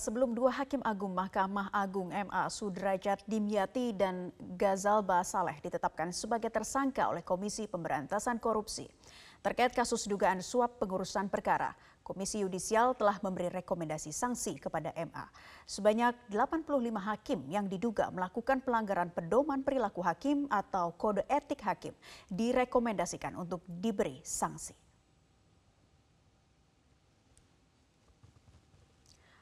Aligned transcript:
Sebelum 0.00 0.32
dua 0.32 0.48
hakim 0.48 0.80
agung 0.80 1.12
Mahkamah 1.12 1.68
Agung 1.76 2.08
MA 2.08 2.48
Sudrajat 2.48 3.20
Dimyati 3.28 3.92
dan 3.92 4.32
Gazalba 4.56 5.20
Saleh 5.20 5.60
ditetapkan 5.60 6.08
sebagai 6.08 6.48
tersangka 6.48 7.12
oleh 7.12 7.20
Komisi 7.20 7.68
Pemberantasan 7.68 8.40
Korupsi. 8.40 8.88
Terkait 9.44 9.76
kasus 9.76 10.08
dugaan 10.08 10.40
suap 10.40 10.80
pengurusan 10.80 11.28
perkara, 11.28 11.76
Komisi 12.00 12.40
Yudisial 12.40 12.96
telah 12.96 13.20
memberi 13.20 13.52
rekomendasi 13.52 14.08
sanksi 14.08 14.56
kepada 14.56 14.88
MA. 14.96 15.28
Sebanyak 15.68 16.32
85 16.32 16.80
hakim 16.96 17.44
yang 17.52 17.68
diduga 17.68 18.08
melakukan 18.08 18.64
pelanggaran 18.64 19.12
pedoman 19.12 19.60
perilaku 19.60 20.00
hakim 20.00 20.48
atau 20.48 20.96
kode 20.96 21.28
etik 21.28 21.60
hakim 21.60 21.92
direkomendasikan 22.32 23.36
untuk 23.36 23.60
diberi 23.68 24.24
sanksi. 24.24 24.89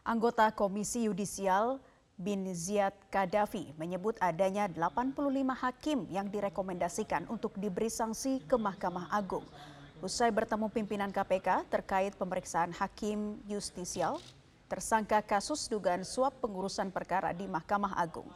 Anggota 0.09 0.49
Komisi 0.49 1.05
Yudisial 1.05 1.77
bin 2.17 2.49
Ziyad 2.57 2.97
Kadafi 3.13 3.77
menyebut 3.77 4.17
adanya 4.25 4.65
85 4.65 5.13
hakim 5.53 6.09
yang 6.09 6.33
direkomendasikan 6.33 7.29
untuk 7.29 7.53
diberi 7.61 7.93
sanksi 7.93 8.41
ke 8.49 8.57
Mahkamah 8.57 9.13
Agung. 9.13 9.45
Usai 10.01 10.33
bertemu 10.33 10.73
pimpinan 10.73 11.13
KPK 11.13 11.69
terkait 11.69 12.17
pemeriksaan 12.17 12.73
hakim 12.73 13.37
justisial, 13.45 14.17
tersangka 14.65 15.21
kasus 15.21 15.69
dugaan 15.69 16.09
suap 16.09 16.33
pengurusan 16.41 16.89
perkara 16.89 17.37
di 17.37 17.45
Mahkamah 17.45 17.93
Agung. 18.01 18.33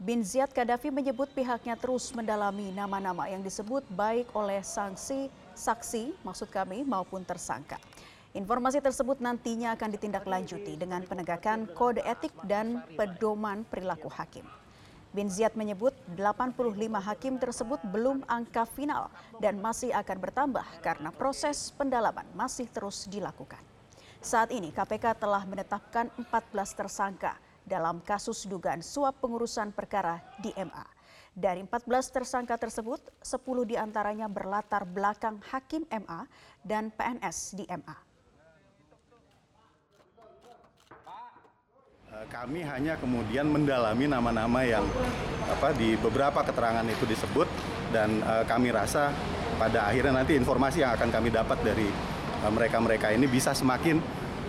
Bin 0.00 0.24
Ziyad 0.24 0.56
Kadafi 0.56 0.88
menyebut 0.88 1.28
pihaknya 1.36 1.76
terus 1.76 2.16
mendalami 2.16 2.72
nama-nama 2.72 3.28
yang 3.28 3.44
disebut 3.44 3.84
baik 3.92 4.32
oleh 4.32 4.64
sanksi, 4.64 5.28
saksi, 5.52 6.16
maksud 6.24 6.48
kami, 6.48 6.80
maupun 6.80 7.28
tersangka. 7.28 7.76
Informasi 8.36 8.84
tersebut 8.84 9.24
nantinya 9.24 9.72
akan 9.72 9.88
ditindaklanjuti 9.96 10.76
dengan 10.76 11.00
penegakan 11.00 11.64
kode 11.72 12.04
etik 12.04 12.36
dan 12.44 12.84
pedoman 12.92 13.64
perilaku 13.64 14.12
hakim. 14.12 14.44
Bin 15.16 15.32
Ziyad 15.32 15.56
menyebut 15.56 15.96
85 16.12 16.52
hakim 17.00 17.40
tersebut 17.40 17.80
belum 17.88 18.20
angka 18.28 18.68
final 18.68 19.08
dan 19.40 19.56
masih 19.56 19.96
akan 19.96 20.20
bertambah 20.20 20.66
karena 20.84 21.08
proses 21.08 21.72
pendalaman 21.72 22.28
masih 22.36 22.68
terus 22.68 23.08
dilakukan. 23.08 23.64
Saat 24.20 24.52
ini 24.52 24.76
KPK 24.76 25.16
telah 25.16 25.48
menetapkan 25.48 26.12
14 26.20 26.28
tersangka 26.76 27.32
dalam 27.64 28.04
kasus 28.04 28.44
dugaan 28.44 28.84
suap 28.84 29.16
pengurusan 29.24 29.72
perkara 29.72 30.20
di 30.36 30.52
MA. 30.52 30.84
Dari 31.32 31.64
14 31.64 32.12
tersangka 32.12 32.60
tersebut, 32.60 33.00
10 33.24 33.40
di 33.64 33.80
antaranya 33.80 34.28
berlatar 34.28 34.84
belakang 34.84 35.40
hakim 35.48 35.88
MA 35.88 36.28
dan 36.60 36.92
PNS 36.92 37.56
di 37.56 37.64
MA. 37.72 38.07
Kami 42.26 42.66
hanya 42.66 42.98
kemudian 42.98 43.46
mendalami 43.46 44.10
nama-nama 44.10 44.66
yang 44.66 44.82
apa 45.46 45.70
di 45.70 45.94
beberapa 45.94 46.42
keterangan 46.42 46.82
itu 46.90 47.06
disebut 47.06 47.46
dan 47.94 48.18
uh, 48.26 48.42
kami 48.42 48.74
rasa 48.74 49.14
pada 49.54 49.86
akhirnya 49.86 50.18
nanti 50.18 50.34
informasi 50.34 50.82
yang 50.82 50.98
akan 50.98 51.14
kami 51.14 51.30
dapat 51.30 51.58
dari 51.62 51.86
eh, 52.42 52.50
mereka-mereka 52.50 53.10
uh, 53.10 53.14
ini 53.14 53.30
bisa 53.30 53.54
semakin 53.54 54.02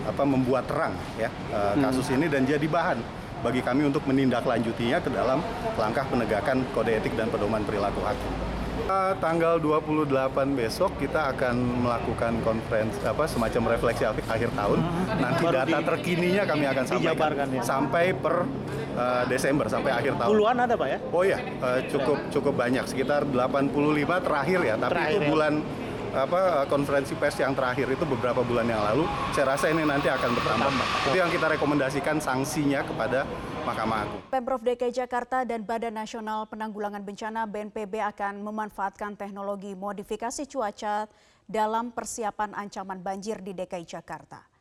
apa 0.06 0.24
membuat 0.26 0.66
terang 0.66 0.98
ya 1.22 1.30
uh, 1.54 1.78
kasus 1.78 2.10
hmm. 2.10 2.18
ini 2.18 2.26
dan 2.26 2.42
jadi 2.50 2.66
bahan 2.66 2.98
bagi 3.46 3.62
kami 3.62 3.86
untuk 3.86 4.02
menindaklanjutinya 4.10 4.98
ke 5.06 5.10
dalam 5.14 5.40
langkah 5.78 6.10
penegakan 6.10 6.66
kode 6.74 6.98
etik 6.98 7.14
dan 7.14 7.30
pedoman 7.30 7.62
perilaku 7.64 8.02
hakim. 8.02 8.59
Tanggal 9.22 9.62
28 9.62 10.10
besok 10.58 10.98
kita 10.98 11.30
akan 11.38 11.86
melakukan 11.86 12.42
konferensi 12.42 12.98
apa 13.06 13.30
semacam 13.30 13.78
refleksi 13.78 14.02
akhir 14.06 14.50
tahun. 14.58 14.80
Hmm. 14.82 15.22
Nanti 15.22 15.44
Baru 15.46 15.58
data 15.62 15.78
di, 15.78 15.86
terkininya 15.86 16.44
kami 16.50 16.66
akan 16.66 16.86
sampaikan 16.90 17.50
ya. 17.54 17.62
sampai 17.62 18.06
per 18.18 18.36
uh, 18.98 19.24
Desember 19.30 19.70
sampai 19.70 19.94
akhir 19.94 20.18
tahun. 20.18 20.30
Puluhan 20.34 20.58
ada 20.66 20.74
Pak 20.74 20.88
ya? 20.90 20.98
Oh 21.14 21.22
ya, 21.22 21.38
uh, 21.62 21.80
cukup 21.86 22.18
cukup 22.34 22.54
banyak 22.58 22.86
sekitar 22.90 23.30
85 23.30 24.26
terakhir 24.26 24.60
ya, 24.66 24.76
tapi 24.82 24.94
terakhir, 24.98 25.14
itu 25.14 25.22
ya. 25.22 25.30
bulan 25.30 25.54
ya 25.62 25.89
apa 26.14 26.66
konferensi 26.66 27.14
pers 27.14 27.38
yang 27.38 27.54
terakhir 27.54 27.86
itu 27.90 28.04
beberapa 28.06 28.42
bulan 28.42 28.66
yang 28.66 28.82
lalu 28.82 29.06
saya 29.34 29.54
rasa 29.54 29.70
ini 29.70 29.86
nanti 29.86 30.10
akan 30.10 30.32
bertambah 30.34 30.72
itu 31.10 31.18
yang 31.18 31.30
kita 31.30 31.48
rekomendasikan 31.54 32.18
sanksinya 32.18 32.82
kepada 32.82 33.30
Mahkamah 33.68 33.98
Agung. 34.08 34.22
Pemprov 34.34 34.62
DKI 34.66 34.94
Jakarta 34.94 35.46
dan 35.46 35.62
Badan 35.62 35.94
Nasional 35.94 36.50
Penanggulangan 36.50 37.06
Bencana 37.06 37.46
BNPB 37.46 38.02
akan 38.02 38.42
memanfaatkan 38.42 39.14
teknologi 39.14 39.78
modifikasi 39.78 40.48
cuaca 40.50 41.06
dalam 41.46 41.94
persiapan 41.94 42.58
ancaman 42.58 43.02
banjir 43.02 43.42
di 43.42 43.54
DKI 43.54 43.86
Jakarta. 43.86 44.59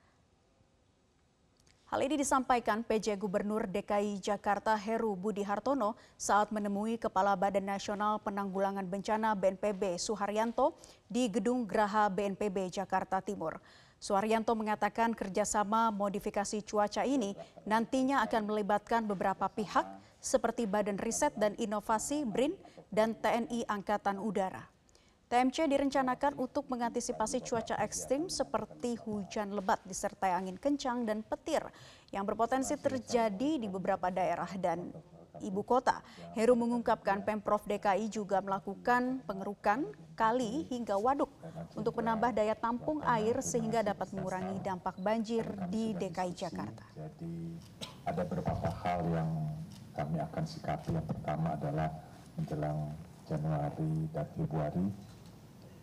Hal 1.88 2.04
ini 2.04 2.20
disampaikan 2.20 2.84
PJ 2.84 3.16
Gubernur 3.16 3.64
DKI 3.64 4.20
Jakarta 4.20 4.76
Heru 4.76 5.16
Budi 5.16 5.40
Hartono 5.40 5.96
saat 6.20 6.52
menemui 6.52 7.00
Kepala 7.00 7.32
Badan 7.32 7.64
Nasional 7.64 8.20
Penanggulangan 8.20 8.84
Bencana 8.84 9.32
BNPB 9.32 9.96
Suharyanto 9.96 10.76
di 11.08 11.32
Gedung 11.32 11.64
Graha 11.64 12.12
BNPB 12.12 12.68
Jakarta 12.68 13.24
Timur. 13.24 13.56
Suharyanto 13.96 14.52
mengatakan 14.52 15.16
kerjasama 15.16 15.88
modifikasi 15.88 16.60
cuaca 16.60 17.08
ini 17.08 17.32
nantinya 17.64 18.20
akan 18.20 18.52
melibatkan 18.52 19.08
beberapa 19.08 19.48
pihak 19.48 19.88
seperti 20.20 20.68
Badan 20.68 21.00
Riset 21.00 21.32
dan 21.40 21.56
Inovasi 21.56 22.28
BRIN 22.28 22.52
dan 22.92 23.16
TNI 23.16 23.64
Angkatan 23.64 24.20
Udara. 24.20 24.68
TMC 25.28 25.68
direncanakan 25.68 26.40
untuk 26.40 26.72
mengantisipasi 26.72 27.44
cuaca 27.44 27.76
ekstrim 27.84 28.32
seperti 28.32 28.96
hujan 28.96 29.52
lebat 29.52 29.76
disertai 29.84 30.32
angin 30.32 30.56
kencang 30.56 31.04
dan 31.04 31.20
petir 31.20 31.60
yang 32.08 32.24
berpotensi 32.24 32.80
terjadi 32.80 33.60
di 33.60 33.68
beberapa 33.68 34.08
daerah 34.08 34.48
dan 34.56 34.88
ibu 35.44 35.60
kota. 35.60 36.00
Heru 36.32 36.56
mengungkapkan 36.56 37.20
Pemprov 37.28 37.60
DKI 37.68 38.08
juga 38.08 38.40
melakukan 38.40 39.20
pengerukan 39.28 39.84
kali 40.16 40.64
hingga 40.72 40.96
waduk 40.96 41.28
untuk 41.76 42.00
menambah 42.00 42.32
daya 42.32 42.56
tampung 42.56 43.04
air 43.04 43.38
sehingga 43.44 43.84
dapat 43.84 44.08
mengurangi 44.16 44.64
dampak 44.64 44.96
banjir 45.04 45.44
di 45.68 45.92
DKI 45.92 46.32
Jakarta. 46.32 46.88
Jadi 46.96 47.52
ada 48.08 48.24
beberapa 48.24 48.68
hal 48.80 49.04
yang 49.12 49.30
kami 49.92 50.24
akan 50.24 50.44
sikapi. 50.48 50.96
Yang 50.96 51.06
pertama 51.12 51.52
adalah 51.52 51.92
menjelang 52.40 52.96
Januari 53.28 54.08
dan 54.16 54.26
Februari 54.32 54.86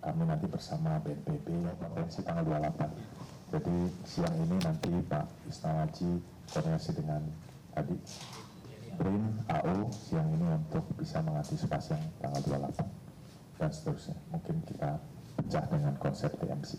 kami 0.06 0.22
nanti 0.30 0.46
bersama 0.46 1.02
BNPB 1.02 1.66
konferensi 1.82 2.22
tanggal 2.22 2.46
28. 2.46 3.58
Jadi 3.58 3.78
siang 4.06 4.36
ini 4.38 4.58
nanti 4.62 4.94
Pak 5.10 5.26
Isnawaji 5.50 6.10
koordinasi 6.54 6.92
dengan 6.94 7.22
tadi 7.74 7.98
BRIN, 9.02 9.26
AO 9.50 9.90
siang 9.90 10.30
ini 10.30 10.46
untuk 10.54 10.86
bisa 10.94 11.26
mengantisipasi 11.26 11.98
yang 11.98 12.06
tanggal 12.22 12.42
28 12.70 12.86
dan 13.58 13.70
seterusnya. 13.74 14.18
Mungkin 14.30 14.56
kita 14.70 15.02
pecah 15.42 15.66
dengan 15.74 15.94
konsep 15.98 16.32
TMC 16.38 16.78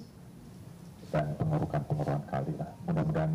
dan 1.11 1.35
pengurukan-pengurukan 1.35 2.23
kali 2.31 2.55
lah. 2.55 2.71
Mudah-mudahan 2.87 3.35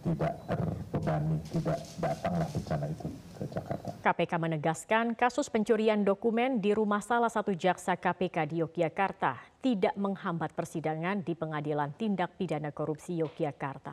tidak 0.00 0.32
terbebani, 0.48 1.36
tidak 1.52 1.78
datanglah 2.00 2.48
bencana 2.48 2.86
itu 2.88 3.08
ke 3.36 3.44
Jakarta. 3.52 3.88
KPK 4.00 4.32
menegaskan 4.40 5.06
kasus 5.12 5.52
pencurian 5.52 6.00
dokumen 6.00 6.56
di 6.58 6.72
rumah 6.72 7.04
salah 7.04 7.28
satu 7.28 7.52
jaksa 7.52 8.00
KPK 8.00 8.48
di 8.48 8.64
Yogyakarta 8.64 9.36
tidak 9.60 9.92
menghambat 10.00 10.56
persidangan 10.56 11.20
di 11.20 11.36
Pengadilan 11.36 11.92
Tindak 12.00 12.40
Pidana 12.40 12.72
Korupsi 12.72 13.20
Yogyakarta. 13.20 13.92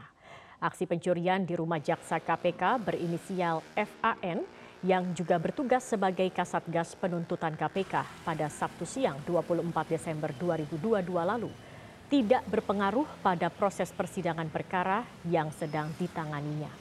Aksi 0.57 0.89
pencurian 0.89 1.45
di 1.45 1.53
rumah 1.53 1.77
jaksa 1.77 2.17
KPK 2.17 2.81
berinisial 2.81 3.61
FAN 3.75 4.41
yang 4.81 5.13
juga 5.13 5.37
bertugas 5.37 5.85
sebagai 5.85 6.29
Kasatgas 6.33 6.97
Penuntutan 6.97 7.53
KPK 7.53 8.25
pada 8.25 8.47
Sabtu 8.49 8.85
siang 8.85 9.17
24 9.25 9.61
Desember 9.89 10.31
2022 10.33 11.13
lalu 11.13 11.51
tidak 12.07 12.47
berpengaruh 12.47 13.07
pada 13.19 13.51
proses 13.51 13.91
persidangan 13.91 14.47
perkara 14.47 15.03
yang 15.27 15.51
sedang 15.51 15.91
ditanganinya. 15.99 16.71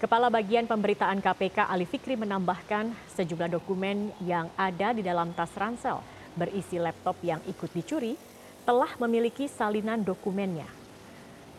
Kepala 0.00 0.28
Bagian 0.28 0.68
Pemberitaan 0.68 1.20
KPK 1.20 1.68
Ali 1.68 1.84
Fikri 1.88 2.16
menambahkan 2.16 2.92
sejumlah 3.16 3.52
dokumen 3.52 4.12
yang 4.24 4.52
ada 4.56 4.92
di 4.92 5.00
dalam 5.00 5.32
tas 5.32 5.52
ransel 5.56 6.00
berisi 6.34 6.76
laptop 6.76 7.16
yang 7.22 7.40
ikut 7.46 7.70
dicuri 7.72 8.18
telah 8.66 8.90
memiliki 9.00 9.46
salinan 9.46 10.02
dokumennya. 10.02 10.66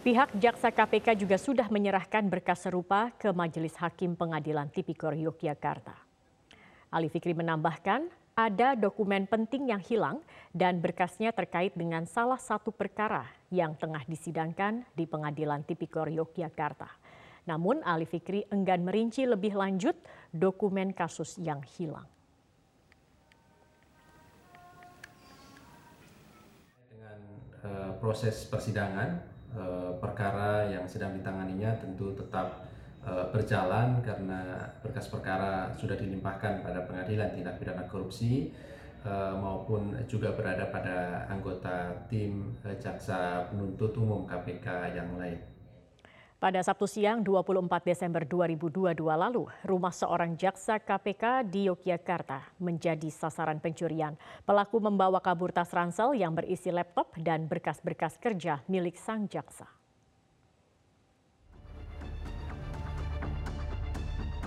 Pihak 0.05 0.37
jaksa 0.37 0.69
KPK 0.69 1.17
juga 1.17 1.41
sudah 1.41 1.65
menyerahkan 1.69 2.29
berkas 2.29 2.69
serupa 2.69 3.09
ke 3.17 3.33
Majelis 3.33 3.73
Hakim 3.81 4.13
Pengadilan 4.13 4.69
Tipikor 4.69 5.17
Yogyakarta. 5.17 5.97
Ali 6.93 7.09
Fikri 7.09 7.33
menambahkan 7.33 8.05
ada 8.35 8.75
dokumen 8.75 9.23
penting 9.31 9.71
yang 9.71 9.79
hilang 9.79 10.19
dan 10.51 10.83
berkasnya 10.83 11.31
terkait 11.31 11.71
dengan 11.71 12.03
salah 12.03 12.35
satu 12.35 12.67
perkara 12.67 13.23
yang 13.47 13.79
tengah 13.79 14.03
disidangkan 14.11 14.83
di 14.91 15.07
Pengadilan 15.07 15.63
Tipikor 15.63 16.11
Yogyakarta. 16.11 16.91
Namun 17.47 17.79
Ali 17.87 18.03
Fikri 18.03 18.43
enggan 18.51 18.83
merinci 18.83 19.23
lebih 19.23 19.55
lanjut 19.55 19.95
dokumen 20.35 20.91
kasus 20.91 21.39
yang 21.39 21.63
hilang. 21.79 22.03
Dengan 26.91 27.19
uh, 27.63 27.91
proses 28.03 28.43
persidangan 28.51 29.09
eh, 29.55 29.91
perkara 30.03 30.67
yang 30.75 30.83
sedang 30.91 31.15
ditanganinya 31.15 31.79
tentu 31.79 32.11
tetap 32.11 32.67
berjalan 33.05 34.01
karena 34.01 34.69
berkas 34.81 35.05
perkara 35.05 35.69
sudah 35.77 35.93
dilimpahkan 35.93 36.65
pada 36.65 36.89
pengadilan 36.89 37.37
tindak 37.37 37.61
pidana 37.61 37.85
korupsi 37.85 38.49
eh, 39.05 39.33
maupun 39.37 39.93
juga 40.09 40.33
berada 40.33 40.65
pada 40.73 41.29
anggota 41.29 41.93
tim 42.09 42.57
eh, 42.65 42.77
jaksa 42.81 43.45
penuntut 43.53 43.93
umum 44.01 44.25
KPK 44.25 44.97
yang 44.97 45.13
lain. 45.21 45.37
Pada 46.35 46.61
Sabtu 46.61 46.85
siang 46.85 47.23
24 47.25 47.65
Desember 47.81 48.21
2022 48.21 49.01
lalu, 49.01 49.49
rumah 49.65 49.89
seorang 49.89 50.35
jaksa 50.37 50.77
KPK 50.77 51.47
di 51.47 51.71
Yogyakarta 51.71 52.53
menjadi 52.61 53.07
sasaran 53.09 53.57
pencurian. 53.57 54.13
Pelaku 54.43 54.77
membawa 54.83 55.23
kabur 55.23 55.49
tas 55.49 55.71
ransel 55.73 56.13
yang 56.13 56.35
berisi 56.35 56.69
laptop 56.69 57.15
dan 57.17 57.47
berkas-berkas 57.49 58.19
kerja 58.21 58.61
milik 58.67 58.93
sang 58.99 59.25
jaksa. 59.31 59.65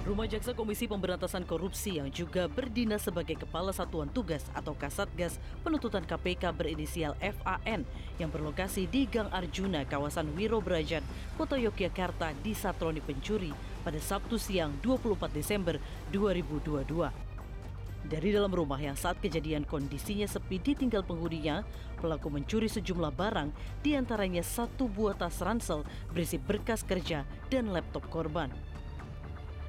Rumah 0.09 0.25
Jaksa 0.25 0.57
Komisi 0.57 0.89
Pemberantasan 0.89 1.45
Korupsi 1.45 2.01
yang 2.01 2.09
juga 2.09 2.49
berdinas 2.49 3.05
sebagai 3.05 3.37
Kepala 3.37 3.77
Satuan 3.77 4.09
Tugas 4.09 4.41
atau 4.57 4.73
Kasatgas 4.73 5.37
Penuntutan 5.61 6.01
KPK 6.01 6.49
berinisial 6.57 7.13
FAN 7.21 7.85
yang 8.17 8.33
berlokasi 8.33 8.89
di 8.89 9.05
Gang 9.05 9.29
Arjuna, 9.29 9.85
kawasan 9.85 10.33
Wiro 10.33 10.65
Brajan, 10.65 11.05
Kota 11.37 11.61
Yogyakarta 11.61 12.33
disatroni 12.41 13.05
pencuri 13.05 13.53
pada 13.85 14.01
Sabtu 14.01 14.41
siang 14.41 14.81
24 14.81 15.29
Desember 15.29 15.77
2022. 16.09 18.09
Dari 18.09 18.33
dalam 18.33 18.49
rumah 18.49 18.81
yang 18.81 18.97
saat 18.97 19.21
kejadian 19.21 19.69
kondisinya 19.69 20.25
sepi 20.25 20.57
ditinggal 20.57 21.05
penghuninya, 21.05 21.69
pelaku 22.01 22.33
mencuri 22.33 22.73
sejumlah 22.73 23.13
barang, 23.13 23.53
di 23.85 23.93
antaranya 23.93 24.41
satu 24.41 24.89
buah 24.89 25.21
tas 25.21 25.37
ransel 25.45 25.85
berisi 26.17 26.41
berkas 26.41 26.81
kerja 26.81 27.29
dan 27.53 27.77
laptop 27.77 28.09
korban. 28.09 28.49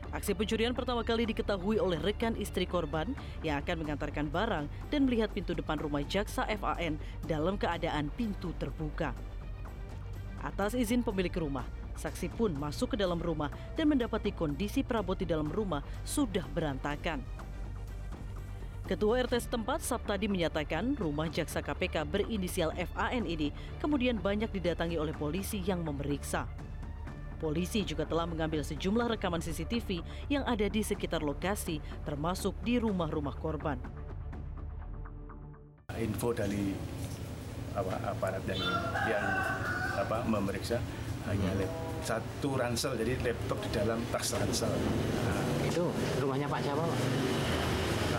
Aksi 0.09 0.33
pencurian 0.33 0.73
pertama 0.73 1.05
kali 1.05 1.29
diketahui 1.29 1.77
oleh 1.77 2.01
rekan 2.01 2.33
istri 2.33 2.65
korban 2.65 3.13
yang 3.45 3.61
akan 3.61 3.85
mengantarkan 3.85 4.25
barang 4.25 4.65
dan 4.89 4.99
melihat 5.05 5.29
pintu 5.29 5.53
depan 5.53 5.77
rumah 5.77 6.01
jaksa 6.01 6.49
FAN 6.49 6.97
dalam 7.29 7.61
keadaan 7.61 8.09
pintu 8.17 8.49
terbuka. 8.57 9.13
Atas 10.41 10.73
izin 10.73 11.05
pemilik 11.05 11.33
rumah, 11.37 11.67
saksi 11.93 12.33
pun 12.33 12.49
masuk 12.57 12.95
ke 12.95 12.97
dalam 12.97 13.21
rumah 13.21 13.53
dan 13.77 13.85
mendapati 13.85 14.33
kondisi 14.33 14.81
perabot 14.81 15.13
di 15.13 15.29
dalam 15.29 15.45
rumah 15.45 15.85
sudah 16.01 16.47
berantakan. 16.57 17.21
Ketua 18.89 19.21
RT 19.21 19.45
setempat 19.45 19.85
Sabtadi 19.85 20.25
menyatakan 20.25 20.97
rumah 20.97 21.29
jaksa 21.29 21.61
KPK 21.61 22.01
berinisial 22.09 22.73
FAN 22.73 23.29
ini 23.29 23.53
kemudian 23.77 24.17
banyak 24.17 24.49
didatangi 24.49 24.97
oleh 24.97 25.13
polisi 25.13 25.61
yang 25.61 25.85
memeriksa. 25.85 26.49
Polisi 27.39 27.87
juga 27.87 28.03
telah 28.03 28.27
mengambil 28.27 28.59
sejumlah 28.67 29.15
rekaman 29.15 29.39
CCTV 29.39 30.03
yang 30.27 30.43
ada 30.43 30.67
di 30.67 30.83
sekitar 30.83 31.23
lokasi, 31.23 31.79
termasuk 32.03 32.51
di 32.67 32.75
rumah-rumah 32.75 33.33
korban. 33.39 33.79
Info 35.95 36.35
dari 36.35 36.75
apa, 37.75 37.95
aparat 38.11 38.43
yang 38.43 38.61
yang 39.07 39.25
apa 39.95 40.23
memeriksa 40.27 40.83
hanya 41.31 41.51
lab, 41.59 41.71
satu 42.03 42.59
ransel, 42.59 42.95
jadi 42.99 43.15
laptop 43.23 43.59
di 43.63 43.69
dalam 43.71 43.99
tas 44.11 44.35
ransel. 44.35 44.71
Nah, 44.71 45.67
Itu 45.67 45.91
rumahnya 46.19 46.47
Pak 46.47 46.59
siapa 46.59 46.83
Pak? 46.83 46.99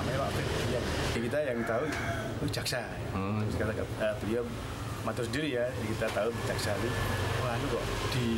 namanya 0.01 0.19
Pak 0.25 0.31
Firdian. 0.33 0.85
Kita 1.13 1.39
yang 1.45 1.61
tahu, 1.69 1.85
oh 2.41 2.49
jaksa. 2.49 2.81
Hmm. 3.13 3.45
Kata 3.57 3.73
uh, 3.77 4.15
beliau 4.25 4.45
matur 5.05 5.25
sendiri 5.29 5.61
ya, 5.61 5.65
kita 5.85 6.07
tahu 6.13 6.29
jaksa 6.49 6.73
itu, 6.77 6.89
wah 7.45 7.55
lu 7.57 7.67
kok 7.73 7.85
di 8.17 8.29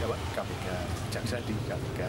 apa 0.00 0.16
KPK, 0.32 0.66
jaksa 1.12 1.36
di 1.44 1.52
KPK. 1.68 2.00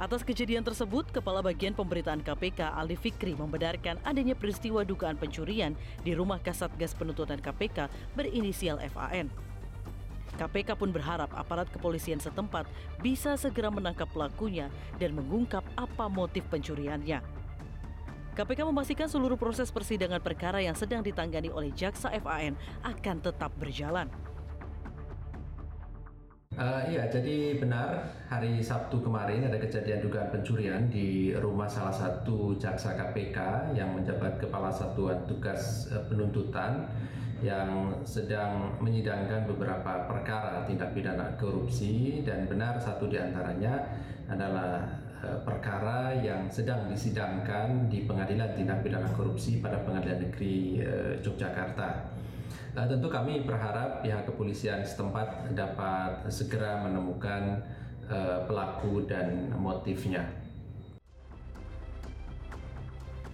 Atas 0.00 0.24
kejadian 0.24 0.64
tersebut, 0.64 1.06
Kepala 1.12 1.44
Bagian 1.44 1.76
Pemberitaan 1.76 2.24
KPK 2.24 2.72
Ali 2.72 2.96
Fikri 2.96 3.36
membenarkan 3.36 4.00
adanya 4.02 4.32
peristiwa 4.32 4.80
dugaan 4.80 5.20
pencurian 5.20 5.76
di 6.00 6.16
rumah 6.16 6.40
Kasatgas 6.40 6.96
Penuntutan 6.96 7.36
KPK 7.36 7.92
berinisial 8.16 8.80
FAN. 8.90 9.28
KPK 10.34 10.74
pun 10.74 10.90
berharap 10.90 11.30
aparat 11.36 11.70
kepolisian 11.70 12.18
setempat 12.18 12.66
bisa 12.98 13.38
segera 13.38 13.70
menangkap 13.70 14.10
pelakunya 14.10 14.72
dan 14.98 15.14
mengungkap 15.14 15.62
apa 15.78 16.10
motif 16.10 16.42
pencuriannya. 16.48 17.22
KPK 18.34 18.66
memastikan 18.66 19.06
seluruh 19.06 19.38
proses 19.38 19.70
persidangan 19.70 20.18
perkara 20.18 20.58
yang 20.58 20.74
sedang 20.74 21.06
ditangani 21.06 21.54
oleh 21.54 21.70
jaksa 21.70 22.10
FAN 22.18 22.58
akan 22.82 23.16
tetap 23.22 23.54
berjalan. 23.62 24.10
Uh, 26.54 26.86
iya, 26.86 27.10
jadi 27.10 27.58
benar 27.58 28.14
hari 28.30 28.62
Sabtu 28.62 29.02
kemarin 29.02 29.42
ada 29.42 29.58
kejadian 29.58 30.06
dugaan 30.06 30.30
pencurian 30.30 30.86
di 30.86 31.34
rumah 31.34 31.66
salah 31.66 31.90
satu 31.90 32.54
jaksa 32.54 32.94
KPK 32.94 33.74
yang 33.74 33.90
menjabat 33.90 34.38
kepala 34.38 34.70
satuan 34.70 35.18
tugas 35.26 35.90
uh, 35.90 36.06
penuntutan 36.06 36.86
yang 37.42 37.90
sedang 38.06 38.70
menyidangkan 38.78 39.50
beberapa 39.50 40.06
perkara 40.06 40.62
tindak 40.62 40.94
pidana 40.94 41.34
korupsi 41.34 42.22
dan 42.22 42.46
benar 42.46 42.78
satu 42.78 43.10
di 43.10 43.18
antaranya 43.18 43.90
adalah 44.30 44.78
uh, 45.26 45.42
perkara 45.42 46.14
yang 46.22 46.46
sedang 46.46 46.86
disidangkan 46.86 47.90
di 47.90 48.06
Pengadilan 48.06 48.54
Tindak 48.54 48.86
Pidana 48.86 49.10
Korupsi 49.10 49.58
pada 49.58 49.82
Pengadilan 49.82 50.22
Negeri 50.22 50.86
Yogyakarta. 51.18 52.14
Nah, 52.74 52.90
tentu 52.90 53.06
kami 53.06 53.46
berharap 53.46 54.02
pihak 54.02 54.26
kepolisian 54.26 54.82
setempat 54.82 55.54
dapat 55.54 56.26
segera 56.26 56.82
menemukan 56.82 57.62
uh, 58.10 58.42
pelaku 58.50 59.06
dan 59.06 59.54
motifnya. 59.54 60.26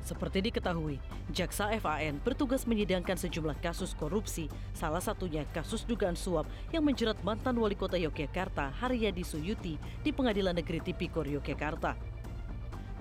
Seperti 0.04 0.42
diketahui, 0.50 1.00
Jaksa 1.30 1.70
FAN 1.78 2.18
bertugas 2.20 2.66
menyidangkan 2.66 3.14
sejumlah 3.14 3.56
kasus 3.62 3.94
korupsi, 3.94 4.50
salah 4.76 5.00
satunya 5.00 5.46
kasus 5.54 5.86
dugaan 5.86 6.18
suap 6.18 6.44
yang 6.74 6.82
menjerat 6.84 7.16
mantan 7.22 7.54
wali 7.56 7.78
kota 7.78 7.94
Yogyakarta 7.94 8.74
Haryadi 8.76 9.22
Suyuti 9.22 9.78
di 9.78 10.10
Pengadilan 10.10 10.58
Negeri 10.58 10.82
Tipikor 10.82 11.30
Yogyakarta. 11.30 12.09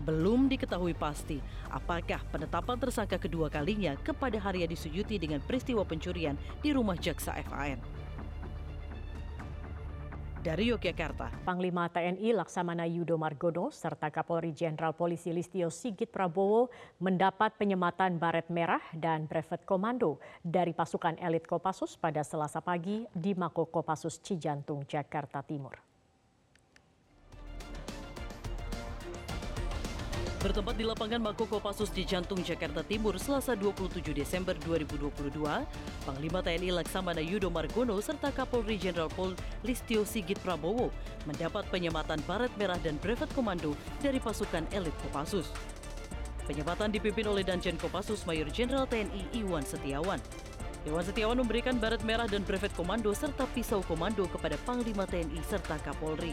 Belum 0.10 0.50
diketahui 0.50 0.98
pasti 0.98 1.38
apakah 1.70 2.26
penetapan 2.34 2.82
tersangka 2.82 3.22
kedua 3.22 3.46
kalinya 3.46 3.94
kepada 4.02 4.42
Haryadi 4.42 4.74
Suyuti 4.74 5.22
dengan 5.22 5.38
peristiwa 5.38 5.86
pencurian 5.86 6.34
di 6.66 6.74
rumah 6.74 6.98
Jaksa 6.98 7.38
FAN. 7.46 7.78
Dari 10.42 10.74
Yogyakarta, 10.74 11.30
Panglima 11.46 11.86
TNI 11.94 12.34
Laksamana 12.34 12.90
Yudo 12.90 13.22
Margono 13.22 13.70
serta 13.70 14.10
Kapolri 14.10 14.50
Jenderal 14.50 14.98
Polisi 14.98 15.30
Listio 15.30 15.70
Sigit 15.70 16.10
Prabowo 16.10 16.74
mendapat 16.98 17.54
penyematan 17.62 18.18
baret 18.18 18.50
merah 18.50 18.82
dan 18.98 19.30
brevet 19.30 19.62
komando 19.62 20.18
dari 20.42 20.74
pasukan 20.74 21.22
elit 21.22 21.46
Kopassus 21.46 22.02
pada 22.02 22.26
Selasa 22.26 22.66
pagi 22.66 23.06
di 23.14 23.38
Mako 23.38 23.70
Kopassus 23.70 24.18
Cijantung, 24.26 24.90
Jakarta 24.90 25.46
Timur. 25.46 25.89
Bertempat 30.40 30.80
di 30.80 30.88
lapangan 30.88 31.20
Mako 31.20 31.52
Kopassus 31.52 31.92
di 31.92 32.08
Jantung 32.08 32.40
Jakarta 32.40 32.80
Timur 32.80 33.20
Selasa 33.20 33.60
27 33.60 34.16
Desember 34.16 34.56
2022, 34.64 35.36
Panglima 36.08 36.40
TNI 36.40 36.80
Laksamana 36.80 37.20
Yudo 37.20 37.52
Margono 37.52 38.00
serta 38.00 38.32
Kapolri 38.32 38.80
Jenderal 38.80 39.12
Pol 39.12 39.36
Listio 39.68 40.08
Sigit 40.08 40.40
Prabowo 40.40 40.96
mendapat 41.28 41.68
penyematan 41.68 42.24
baret 42.24 42.48
merah 42.56 42.80
dan 42.80 42.96
brevet 43.04 43.28
komando 43.36 43.76
dari 44.00 44.16
pasukan 44.24 44.64
elit 44.72 44.96
Kopassus. 45.04 45.52
Penyematan 46.48 46.96
dipimpin 46.96 47.28
oleh 47.28 47.44
Danjen 47.44 47.76
Kopassus 47.76 48.24
Mayor 48.24 48.48
Jenderal 48.48 48.88
TNI 48.88 49.36
Iwan 49.44 49.68
Setiawan. 49.68 50.24
Iwan 50.88 51.04
Setiawan 51.04 51.36
memberikan 51.36 51.76
baret 51.84 52.00
merah 52.08 52.32
dan 52.32 52.48
brevet 52.48 52.72
komando 52.80 53.12
serta 53.12 53.44
pisau 53.52 53.84
komando 53.84 54.24
kepada 54.32 54.56
Panglima 54.64 55.04
TNI 55.04 55.44
serta 55.44 55.76
Kapolri. 55.84 56.32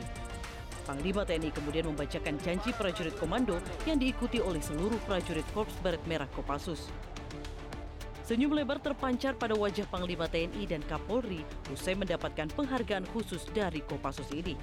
Panglima 0.87 1.27
TNI 1.27 1.51
kemudian 1.51 1.91
membacakan 1.91 2.39
janji 2.39 2.71
prajurit 2.71 3.19
komando 3.19 3.59
yang 3.91 3.99
diikuti 3.99 4.39
oleh 4.39 4.63
seluruh 4.63 5.03
prajurit 5.03 5.43
Korps 5.51 5.75
Baret 5.83 5.99
Merah 6.07 6.31
Kopassus. 6.31 6.95
Senyum 8.23 8.55
lebar 8.55 8.79
terpancar 8.79 9.35
pada 9.35 9.59
wajah 9.59 9.87
Panglima 9.91 10.31
TNI 10.31 10.63
dan 10.71 10.83
Kapolri 10.87 11.43
usai 11.75 11.99
mendapatkan 11.99 12.47
penghargaan 12.55 13.03
khusus 13.11 13.43
dari 13.51 13.83
Kopassus 13.83 14.31
ini. 14.31 14.55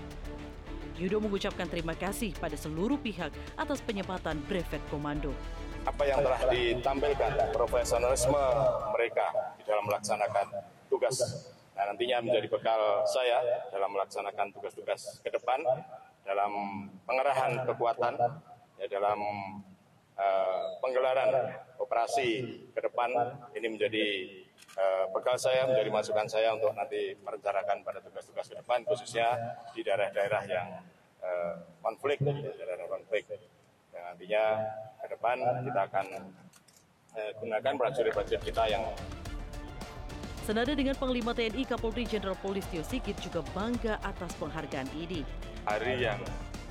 Yudo 0.95 1.19
mengucapkan 1.19 1.67
terima 1.67 1.91
kasih 1.91 2.31
pada 2.39 2.55
seluruh 2.55 2.95
pihak 2.95 3.35
atas 3.59 3.83
penyempatan 3.83 4.39
brevet 4.47 4.83
komando. 4.87 5.35
apa 5.83 6.07
yang 6.07 6.23
telah 6.23 6.39
ditampilkan 6.47 7.51
profesionalisme 7.51 8.39
mereka 8.95 9.27
di 9.59 9.67
dalam 9.67 9.83
melaksanakan 9.83 10.47
tugas. 10.87 11.19
Nah, 11.75 11.91
nantinya 11.91 12.23
menjadi 12.23 12.47
bekal 12.47 13.03
saya 13.03 13.67
dalam 13.67 13.91
melaksanakan 13.91 14.55
tugas-tugas 14.55 15.19
ke 15.19 15.27
depan 15.27 15.59
dalam 16.23 16.51
pengerahan 17.03 17.67
kekuatan 17.67 18.15
ya 18.79 18.87
dalam 18.87 19.19
uh, 20.15 20.63
penggelaran 20.79 21.29
operasi 21.79 22.27
ke 22.71 22.79
depan 22.79 23.11
ini 23.53 23.67
menjadi 23.67 24.05
eh, 24.77 25.05
bekal 25.13 25.37
saya, 25.37 25.67
menjadi 25.69 25.89
masukan 25.91 26.27
saya 26.29 26.55
untuk 26.55 26.73
nanti 26.73 27.13
merencanakan 27.21 27.83
pada 27.85 27.99
tugas-tugas 28.01 28.47
ke 28.49 28.55
depan, 28.57 28.81
khususnya 28.87 29.27
di 29.75 29.81
daerah-daerah 29.85 30.41
yang 30.47 30.67
eh, 31.21 31.53
konflik, 31.83 32.19
daerah 32.23 32.87
konflik. 32.89 33.27
Yang 33.93 34.03
nantinya 34.09 34.43
ke 35.03 35.07
depan 35.13 35.37
kita 35.69 35.81
akan 35.91 36.05
eh, 37.19 37.31
gunakan 37.37 37.73
prajurit-prajurit 37.77 38.43
kita 38.43 38.63
yang 38.71 38.83
Senada 40.43 40.75
dengan 40.75 40.91
Panglima 40.99 41.31
TNI 41.31 41.63
Kapolri 41.63 42.03
Jenderal 42.03 42.35
Polisi 42.35 42.83
Sigit 42.83 43.15
juga 43.23 43.39
bangga 43.55 43.95
atas 44.03 44.35
penghargaan 44.35 44.91
ini. 44.91 45.23
Hari 45.63 45.95
yang 46.03 46.19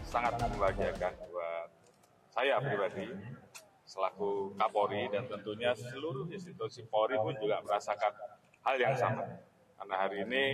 sangat 0.05 0.37
membahagiakan 0.37 1.13
buat 1.33 1.69
saya 2.29 2.61
pribadi 2.61 3.09
selaku 3.89 4.53
Kapolri 4.61 5.09
dan 5.09 5.25
tentunya 5.33 5.73
seluruh 5.73 6.29
institusi 6.29 6.85
Polri 6.93 7.17
pun 7.17 7.33
juga 7.41 7.65
merasakan 7.65 8.13
hal 8.69 8.77
yang 8.77 8.93
sama. 8.93 9.25
Karena 9.81 9.97
hari 9.97 10.29
ini 10.29 10.45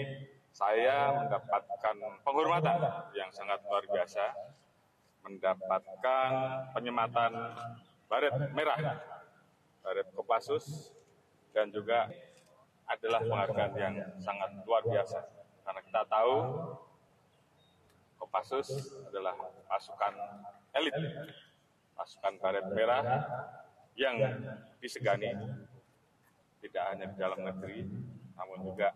saya 0.55 1.19
mendapatkan 1.19 1.97
penghormatan 2.23 2.79
yang 3.19 3.27
sangat 3.35 3.59
luar 3.67 3.83
biasa, 3.91 4.25
mendapatkan 5.27 6.31
penyematan 6.79 7.33
baret 8.07 8.55
merah, 8.55 9.03
baret 9.83 10.07
Kopassus, 10.15 10.95
dan 11.51 11.75
juga 11.75 12.07
adalah 12.87 13.19
penghargaan 13.19 13.73
yang 13.75 13.95
sangat 14.23 14.51
luar 14.63 14.87
biasa. 14.87 15.27
Karena 15.67 15.81
kita 15.83 16.03
tahu 16.07 16.35
Kopassus 18.29 18.93
adalah 19.09 19.33
pasukan 19.65 20.13
elit, 20.77 20.93
pasukan 21.97 22.37
baret 22.37 22.69
merah 22.77 23.25
yang 23.97 24.21
disegani 24.85 25.33
tidak 26.61 26.85
hanya 26.93 27.09
di 27.09 27.17
dalam 27.17 27.41
negeri, 27.41 27.89
namun 28.37 28.69
juga 28.69 28.93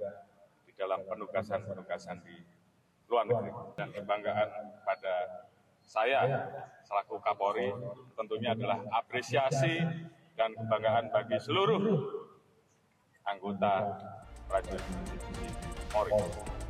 di 0.69 0.77
dalam 0.77 1.01
penugasan-penugasan 1.09 2.21
di 2.29 2.37
luar 3.09 3.25
negeri. 3.25 3.51
Dan 3.73 3.89
kebanggaan 3.97 4.49
pada 4.85 5.49
saya 5.81 6.21
selaku 6.85 7.17
Kapolri 7.25 7.73
tentunya 8.12 8.53
adalah 8.53 8.85
apresiasi 8.93 9.81
dan 10.37 10.53
kebanggaan 10.53 11.09
bagi 11.09 11.41
seluruh 11.41 11.81
anggota 13.25 13.97
prajurit 14.45 14.85
Polri. 15.89 16.62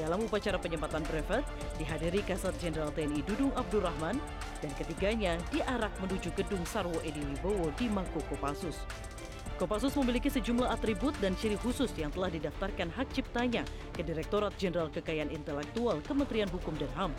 Dalam 0.00 0.24
upacara 0.24 0.56
penyempatan 0.56 1.04
brevet, 1.04 1.44
dihadiri 1.76 2.24
Kasat 2.24 2.56
Jenderal 2.56 2.88
TNI 2.96 3.20
Dudung 3.20 3.52
Abdurrahman 3.52 4.16
dan 4.64 4.72
ketiganya 4.72 5.36
diarak 5.52 5.92
menuju 6.00 6.32
gedung 6.40 6.64
Sarwo 6.64 6.96
Edi 7.04 7.20
Wibowo 7.20 7.68
di 7.76 7.92
Mako 7.92 8.24
Kopassus. 8.32 8.80
Kopassus 9.60 9.92
memiliki 10.00 10.32
sejumlah 10.32 10.72
atribut 10.72 11.12
dan 11.20 11.36
ciri 11.36 11.60
khusus 11.60 11.92
yang 12.00 12.08
telah 12.08 12.32
didaftarkan 12.32 12.88
hak 12.96 13.12
ciptanya 13.12 13.60
ke 13.92 14.00
Direktorat 14.00 14.56
Jenderal 14.56 14.88
Kekayaan 14.88 15.28
Intelektual 15.28 16.00
Kementerian 16.08 16.48
Hukum 16.48 16.72
dan 16.80 16.88
HAM. 16.96 17.12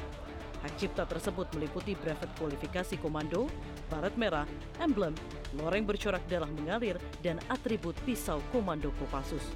Hak 0.65 0.73
cipta 0.81 1.05
tersebut 1.05 1.53
meliputi 1.53 1.93
brevet 1.93 2.33
kualifikasi 2.41 2.97
komando, 2.97 3.45
baret 3.93 4.17
merah, 4.17 4.50
emblem, 4.81 5.13
loreng 5.53 5.85
bercorak 5.85 6.25
darah 6.25 6.50
mengalir, 6.50 6.97
dan 7.21 7.38
atribut 7.45 7.93
pisau 8.09 8.41
komando 8.50 8.89
Kopassus. 8.97 9.53